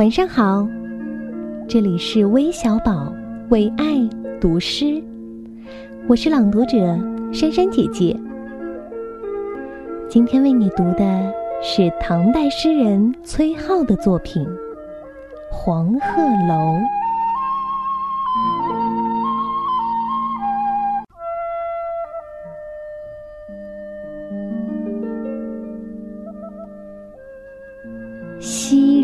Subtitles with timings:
[0.00, 0.66] 晚上好，
[1.68, 3.12] 这里是微小宝
[3.50, 3.84] 为爱
[4.40, 4.98] 读诗，
[6.08, 6.78] 我是朗读者
[7.34, 8.18] 珊珊姐姐。
[10.08, 11.30] 今天为你读的
[11.60, 14.42] 是唐代诗人崔颢的作品
[15.50, 16.78] 《黄鹤楼》。
[28.40, 28.89] 西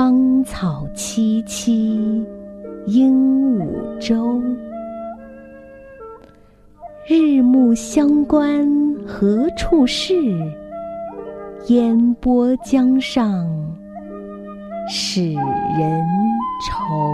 [0.00, 2.24] 芳草萋萋
[2.86, 4.40] 鹦鹉洲，
[7.06, 8.66] 日暮乡关
[9.06, 10.14] 何处是？
[11.66, 13.46] 烟波江上
[14.88, 16.02] 使人
[16.66, 17.12] 愁。